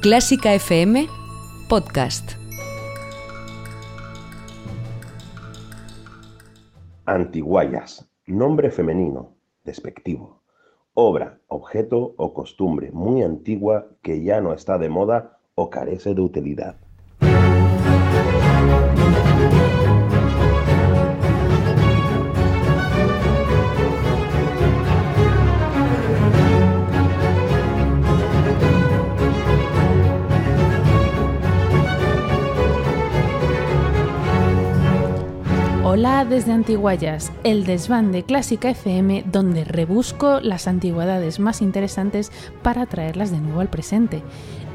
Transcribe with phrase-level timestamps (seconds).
[0.00, 1.08] Clásica FM
[1.68, 2.34] Podcast.
[7.04, 9.34] Antiguayas, nombre femenino,
[9.64, 10.44] despectivo.
[10.94, 16.20] Obra, objeto o costumbre muy antigua que ya no está de moda o carece de
[16.20, 16.76] utilidad.
[35.90, 42.30] Hola desde Antiguayas, el desván de Clásica FM donde rebusco las antigüedades más interesantes
[42.62, 44.22] para traerlas de nuevo al presente.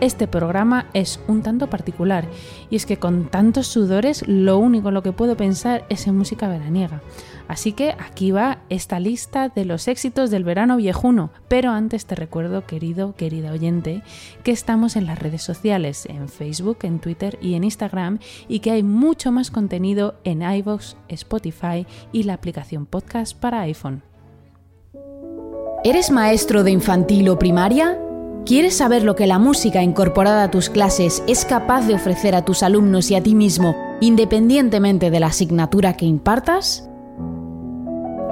[0.01, 2.25] Este programa es un tanto particular
[2.71, 6.17] y es que con tantos sudores lo único en lo que puedo pensar es en
[6.17, 7.03] música veraniega.
[7.47, 11.31] Así que aquí va esta lista de los éxitos del verano viejuno.
[11.47, 14.01] Pero antes te recuerdo, querido, querida oyente,
[14.43, 18.71] que estamos en las redes sociales, en Facebook, en Twitter y en Instagram, y que
[18.71, 24.03] hay mucho más contenido en iVoox, Spotify y la aplicación podcast para iPhone.
[25.83, 27.99] ¿Eres maestro de infantil o primaria?
[28.45, 32.43] ¿Quieres saber lo que la música incorporada a tus clases es capaz de ofrecer a
[32.45, 36.89] tus alumnos y a ti mismo, independientemente de la asignatura que impartas?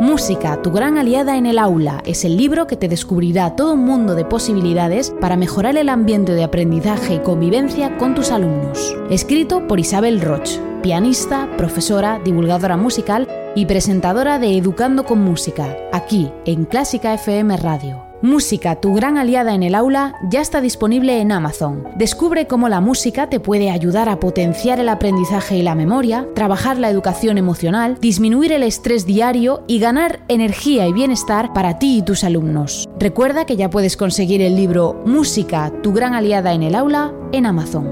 [0.01, 3.85] Música, tu gran aliada en el aula, es el libro que te descubrirá todo un
[3.85, 8.95] mundo de posibilidades para mejorar el ambiente de aprendizaje y convivencia con tus alumnos.
[9.11, 16.31] Escrito por Isabel Roch, pianista, profesora, divulgadora musical y presentadora de Educando con Música, aquí
[16.45, 18.00] en Clásica FM Radio.
[18.23, 21.87] Música, tu gran aliada en el aula, ya está disponible en Amazon.
[21.95, 26.77] Descubre cómo la música te puede ayudar a potenciar el aprendizaje y la memoria, trabajar
[26.77, 32.01] la educación emocional, disminuir el estrés diario y ganar energía y bienestar para ti y
[32.03, 32.87] tus alumnos.
[32.99, 37.47] Recuerda que ya puedes conseguir el libro Música, tu gran aliada en el aula en
[37.47, 37.89] Amazon.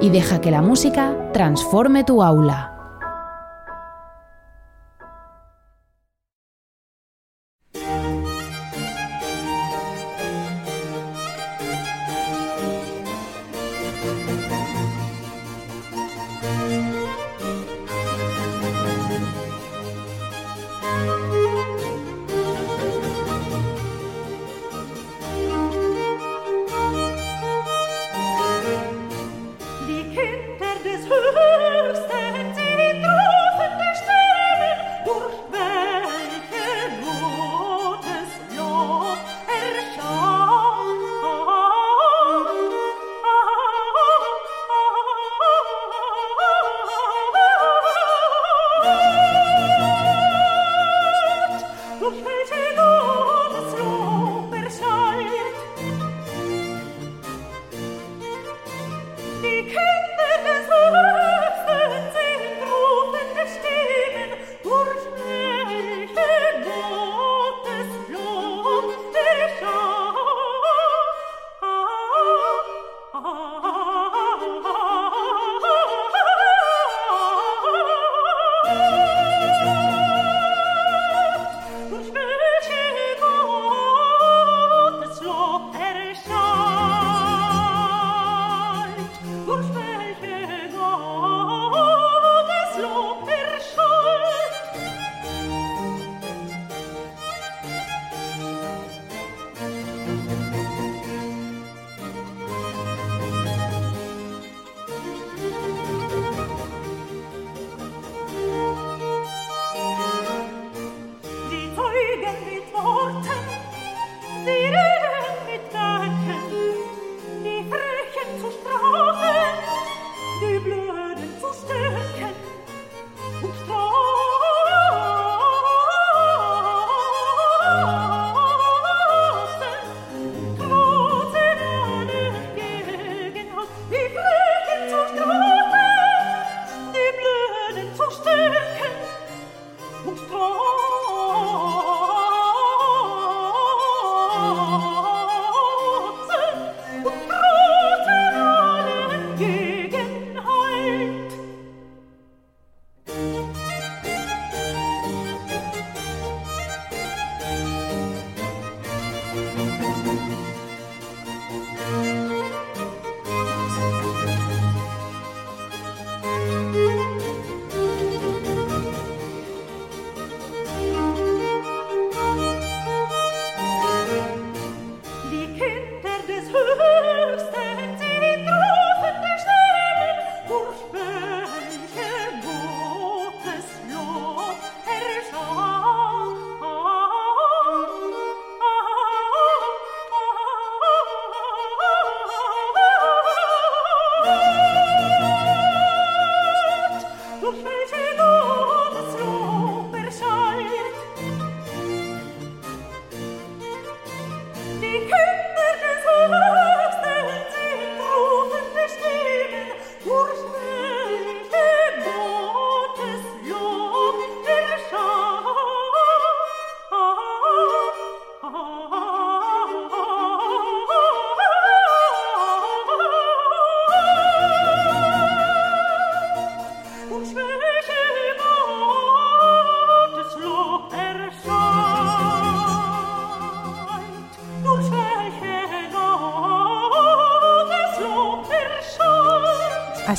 [0.00, 2.71] Y deja que la música transforme tu aula.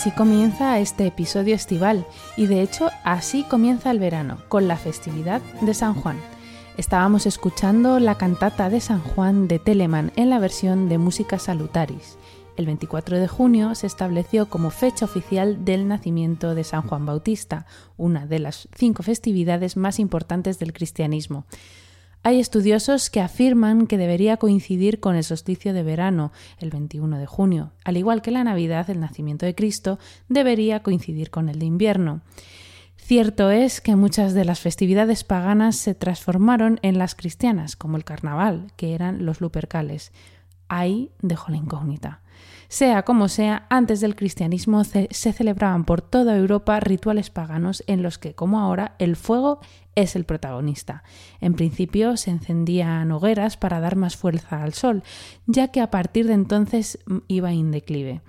[0.04, 2.06] Así comienza este episodio estival
[2.36, 6.18] y de hecho así comienza el verano, con la festividad de San Juan.
[6.76, 12.18] Estábamos escuchando la cantata de San Juan de Telemann en la versión de Música Salutaris.
[12.58, 17.66] El 24 de junio se estableció como fecha oficial del nacimiento de San Juan Bautista,
[17.96, 21.46] una de las cinco festividades más importantes del cristianismo.
[22.26, 27.26] Hay estudiosos que afirman que debería coincidir con el solsticio de verano, el 21 de
[27.26, 30.00] junio, al igual que la Navidad, el nacimiento de Cristo,
[30.30, 32.22] debería coincidir con el de invierno.
[32.96, 38.06] Cierto es que muchas de las festividades paganas se transformaron en las cristianas, como el
[38.06, 40.14] carnaval, que eran los lupercales.
[40.70, 42.23] Ahí dejo la incógnita.
[42.74, 48.18] Sea como sea, antes del cristianismo se celebraban por toda Europa rituales paganos en los
[48.18, 49.60] que, como ahora, el fuego
[49.94, 51.04] es el protagonista.
[51.40, 55.04] En principio se encendían hogueras para dar más fuerza al sol,
[55.46, 58.22] ya que a partir de entonces mm, iba en declive.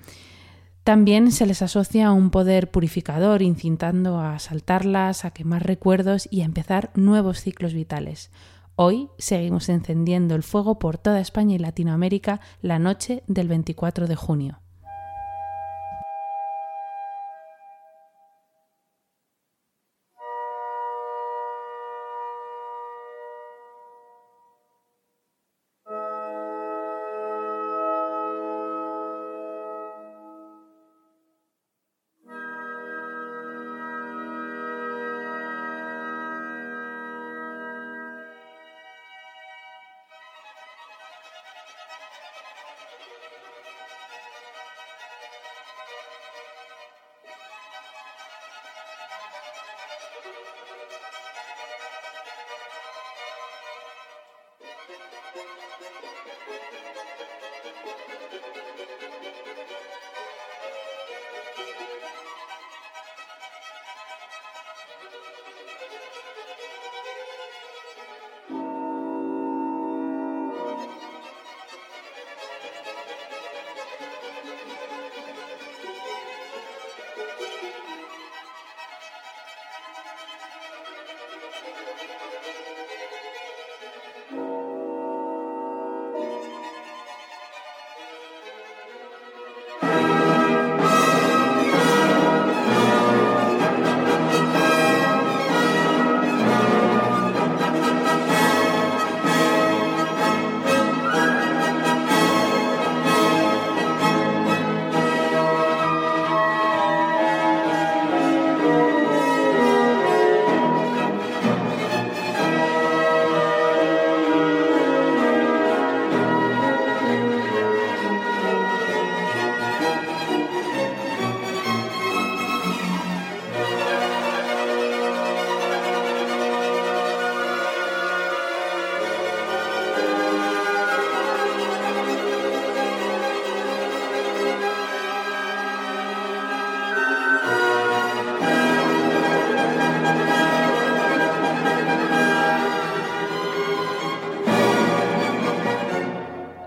[0.82, 6.44] También se les asocia un poder purificador, incitando a saltarlas, a quemar recuerdos y a
[6.44, 8.30] empezar nuevos ciclos vitales.
[8.76, 14.16] Hoy seguimos encendiendo el fuego por toda España y Latinoamérica la noche del 24 de
[14.16, 14.63] junio.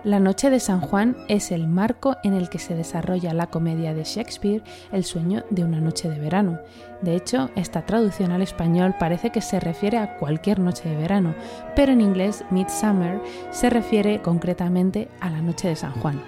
[0.07, 3.93] La Noche de San Juan es el marco en el que se desarrolla la comedia
[3.93, 6.61] de Shakespeare El sueño de una noche de verano.
[7.01, 11.35] De hecho, esta traducción al español parece que se refiere a cualquier noche de verano,
[11.75, 13.19] pero en inglés Midsummer
[13.51, 16.23] se refiere concretamente a la noche de San Juan.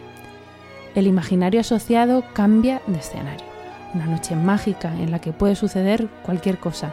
[0.93, 3.47] El imaginario asociado cambia de escenario.
[3.93, 6.91] Una noche mágica en la que puede suceder cualquier cosa.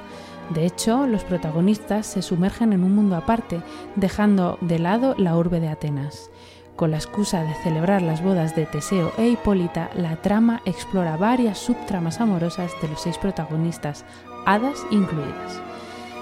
[0.50, 3.60] De hecho, los protagonistas se sumergen en un mundo aparte,
[3.96, 6.30] dejando de lado la urbe de Atenas.
[6.76, 11.56] Con la excusa de celebrar las bodas de Teseo e Hipólita, la trama explora varias
[11.56, 14.04] subtramas amorosas de los seis protagonistas,
[14.44, 15.62] hadas incluidas.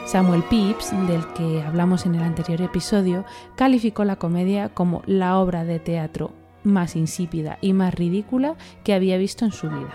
[0.06, 3.25] Samuel Pepys, del que hablamos en el anterior episodio,
[3.56, 6.30] calificó la comedia como la obra de teatro
[6.62, 9.92] más insípida y más ridícula que había visto en su vida.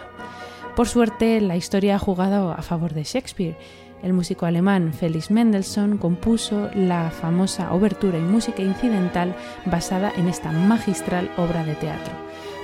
[0.75, 3.57] Por suerte, la historia ha jugado a favor de Shakespeare.
[4.01, 10.51] El músico alemán Felix Mendelssohn compuso la famosa obertura y música incidental basada en esta
[10.51, 12.13] magistral obra de teatro.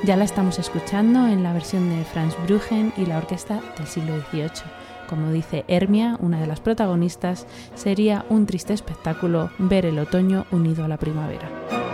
[0.06, 4.14] Ya la estamos escuchando en la versión de Franz Bruggen y la orquesta del siglo
[4.32, 4.50] XVIII.
[5.10, 10.86] Como dice Hermia, una de las protagonistas, sería un triste espectáculo ver el otoño unido
[10.86, 11.85] a la primavera.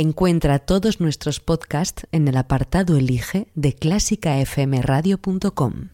[0.00, 5.88] Encuentra todos nuestros podcasts en el apartado Elige de clásicafmradio.com.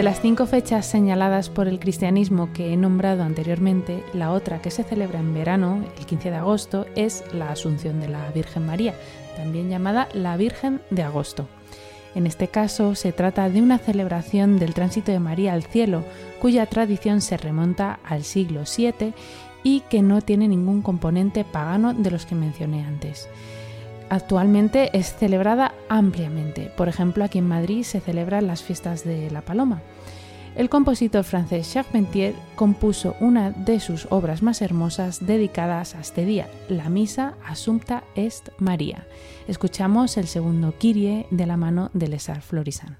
[0.00, 4.70] De las cinco fechas señaladas por el cristianismo que he nombrado anteriormente, la otra que
[4.70, 8.94] se celebra en verano, el 15 de agosto, es la Asunción de la Virgen María,
[9.36, 11.48] también llamada la Virgen de Agosto.
[12.14, 16.02] En este caso se trata de una celebración del tránsito de María al cielo,
[16.40, 19.12] cuya tradición se remonta al siglo VII
[19.64, 23.28] y que no tiene ningún componente pagano de los que mencioné antes.
[24.10, 26.72] Actualmente es celebrada ampliamente.
[26.76, 29.82] Por ejemplo, aquí en Madrid se celebran las fiestas de la Paloma.
[30.56, 36.24] El compositor francés Jacques Mentier compuso una de sus obras más hermosas dedicadas a este
[36.24, 39.06] día, la Misa Assumpta Est María.
[39.46, 42.98] Escuchamos el segundo Kyrie de la mano de Lesar Florisan.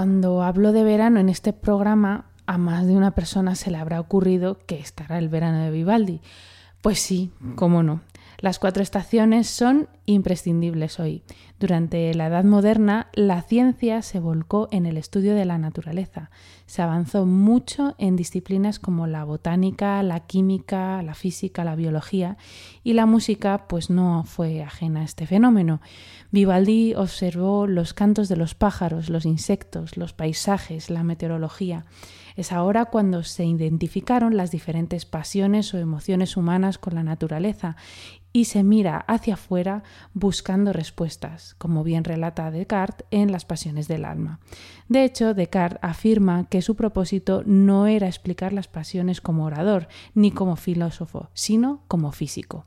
[0.00, 4.00] Cuando hablo de verano en este programa, a más de una persona se le habrá
[4.00, 6.22] ocurrido que estará el verano de Vivaldi.
[6.80, 8.00] Pues sí, cómo no.
[8.40, 11.22] Las cuatro estaciones son imprescindibles hoy.
[11.58, 16.30] Durante la Edad Moderna, la ciencia se volcó en el estudio de la naturaleza.
[16.64, 22.38] Se avanzó mucho en disciplinas como la botánica, la química, la física, la biología,
[22.82, 25.82] y la música pues no fue ajena a este fenómeno.
[26.30, 31.84] Vivaldi observó los cantos de los pájaros, los insectos, los paisajes, la meteorología.
[32.40, 37.76] Es ahora cuando se identificaron las diferentes pasiones o emociones humanas con la naturaleza
[38.32, 39.82] y se mira hacia afuera
[40.14, 44.40] buscando respuestas, como bien relata Descartes en Las Pasiones del Alma.
[44.88, 50.30] De hecho, Descartes afirma que su propósito no era explicar las pasiones como orador ni
[50.30, 52.64] como filósofo, sino como físico.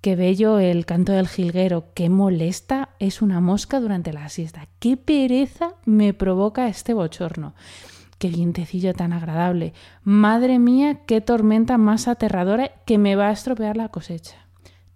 [0.00, 4.96] Qué bello el canto del jilguero, qué molesta es una mosca durante la siesta, qué
[4.96, 7.52] pereza me provoca este bochorno.
[8.18, 9.74] Qué vientecillo tan agradable.
[10.02, 14.46] Madre mía, qué tormenta más aterradora que me va a estropear la cosecha.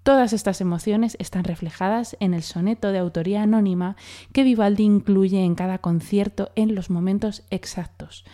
[0.03, 3.97] Todas estas emociones están reflejadas en el soneto de autoría anónima
[4.33, 8.25] que Vivaldi incluye en cada concierto en los momentos exactos.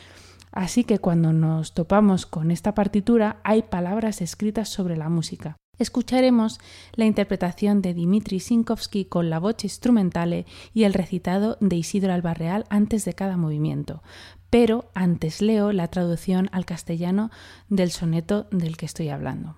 [0.53, 5.57] Así que cuando nos topamos con esta partitura hay palabras escritas sobre la música.
[5.79, 6.59] Escucharemos
[6.95, 12.65] la interpretación de Dimitri Sinkovsky con la voce instrumentale y el recitado de Isidro Albarreal
[12.71, 14.03] antes de cada movimiento.
[14.59, 17.31] Pero antes leo la traducción al castellano
[17.69, 19.55] del soneto del que estoy hablando.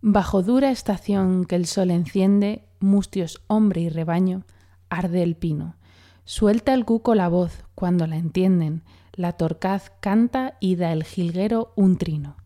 [0.00, 4.46] Bajo dura estación que el sol enciende, mustios hombre y rebaño,
[4.88, 5.76] arde el pino.
[6.24, 11.74] Suelta el cuco la voz cuando la entienden, la torcaz canta y da el jilguero
[11.76, 12.38] un trino.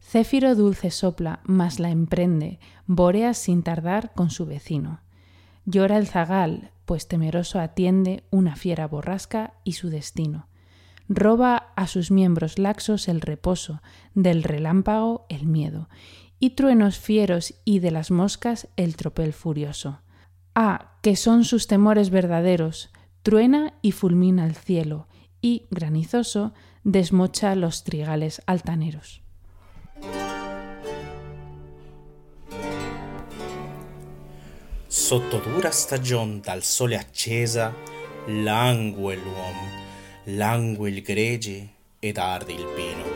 [0.00, 5.00] Céfiro dulce sopla, mas la emprende, Bóreas sin tardar con su vecino.
[5.66, 10.46] Llora el zagal, pues temeroso atiende una fiera borrasca y su destino.
[11.08, 13.82] Roba a sus miembros laxos el reposo,
[14.14, 15.88] del relámpago el miedo,
[16.38, 20.00] y truenos fieros y de las moscas el tropel furioso.
[20.54, 22.90] Ah, que son sus temores verdaderos,
[23.22, 25.08] truena y fulmina el cielo,
[25.40, 29.22] y, granizoso, desmocha los trigales altaneros.
[34.88, 37.72] Sotto dura stagion dal sole accesa,
[38.28, 39.83] langue l'uomo,
[40.26, 41.68] langue il grege
[42.00, 43.13] ed arde il pino.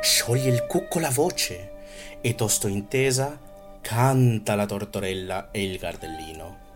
[0.00, 1.72] Scioglie il cucco la voce
[2.20, 3.38] e tosto intesa
[3.80, 6.69] canta la tortorella e il gardellino.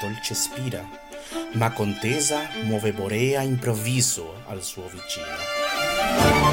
[0.00, 0.86] Dolce spira,
[1.52, 6.44] ma contesa muove Borea improvviso al suo vicino.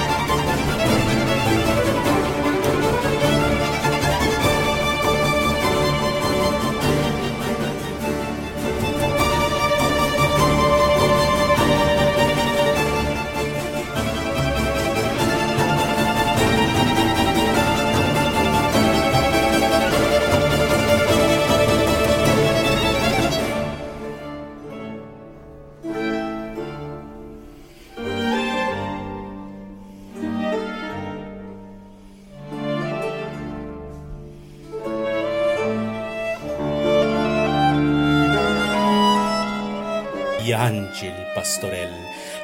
[40.94, 41.92] Piange il pastorel,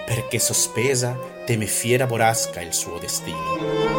[0.06, 3.99] perché sospesa teme fiera borasca il suo destino.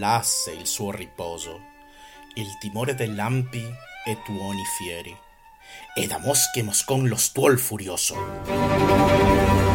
[0.00, 1.60] Membra lasse il suo riposo,
[2.34, 3.62] il timore dei lampi
[4.06, 5.14] e tuoni fieri,
[5.94, 9.69] e da mosche moscon lo stuol furioso.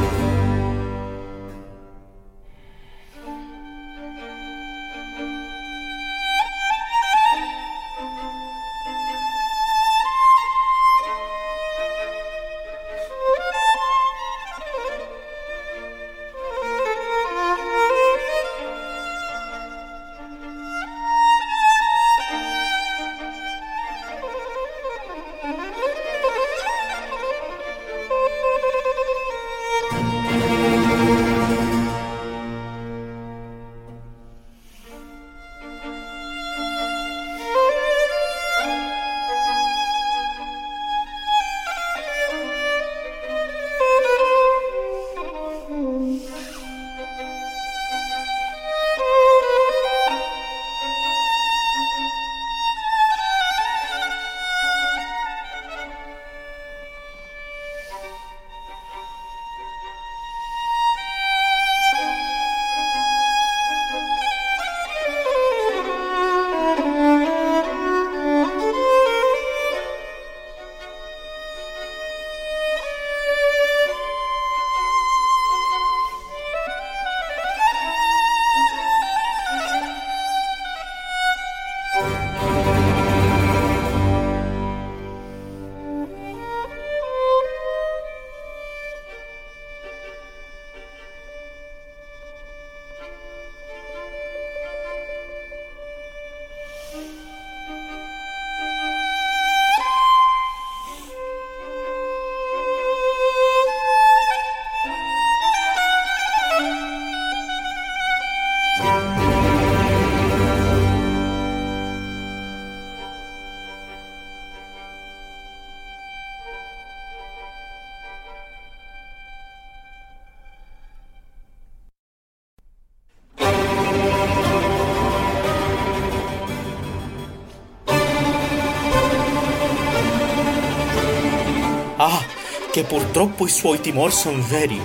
[132.75, 134.77] Che purtroppo i suoi timori sono veri.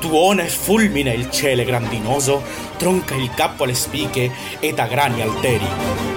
[0.00, 2.42] Tuona e fulmina il cielo grandinoso,
[2.76, 4.30] tronca il capo alle spighe
[4.60, 6.11] e da grani alteri.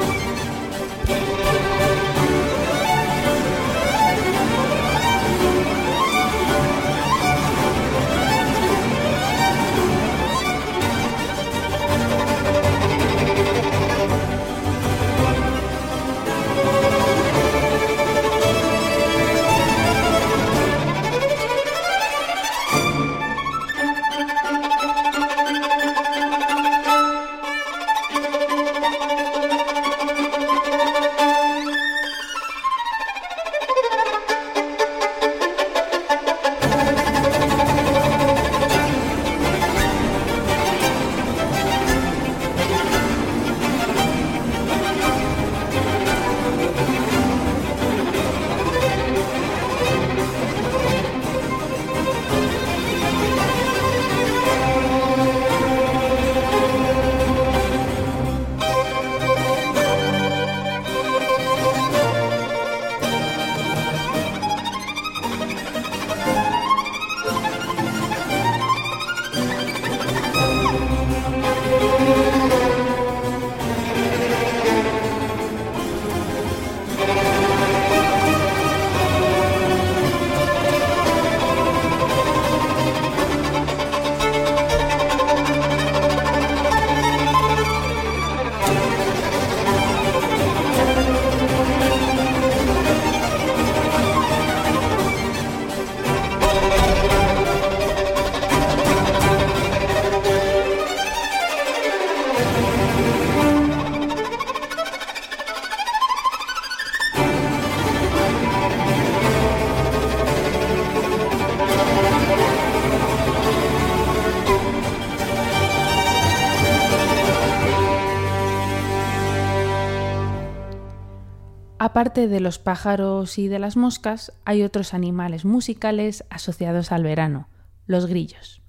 [121.95, 127.47] Aparte de los pájaros y de las moscas, hay otros animales musicales asociados al verano,
[127.87, 128.61] los grillos.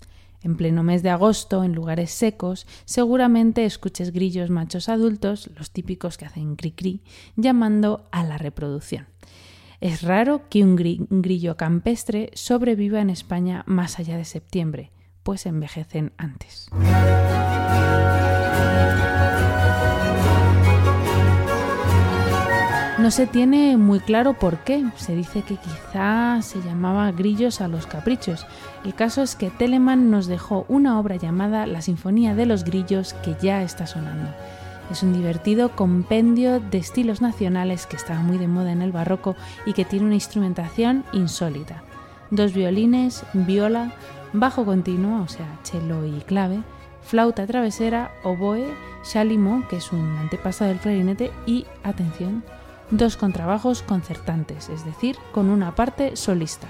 [0.42, 6.18] En pleno mes de agosto, en lugares secos, seguramente escuches grillos machos adultos, los típicos
[6.18, 7.02] que hacen cri-cri,
[7.34, 9.08] llamando a la reproducción.
[9.80, 14.92] Es raro que un grillo campestre sobreviva en España más allá de septiembre,
[15.24, 16.68] pues envejecen antes.
[23.06, 24.84] No se tiene muy claro por qué.
[24.96, 28.44] Se dice que quizá se llamaba grillos a los caprichos.
[28.84, 33.12] El caso es que Telemann nos dejó una obra llamada La Sinfonía de los Grillos
[33.22, 34.28] que ya está sonando.
[34.90, 39.36] Es un divertido compendio de estilos nacionales que estaba muy de moda en el barroco
[39.66, 41.84] y que tiene una instrumentación insólita.
[42.32, 43.92] Dos violines, viola,
[44.32, 46.58] bajo continuo, o sea, cello y clave,
[47.02, 48.66] flauta travesera, oboe,
[49.04, 52.42] chalumeau, que es un antepasado del clarinete, y, atención,
[52.90, 56.68] dos contrabajos concertantes, es decir, con una parte solista.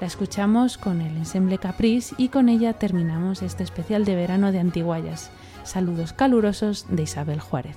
[0.00, 4.60] La escuchamos con el ensemble Caprice y con ella terminamos este especial de verano de
[4.60, 5.30] Antiguayas.
[5.64, 7.76] Saludos calurosos de Isabel Juárez.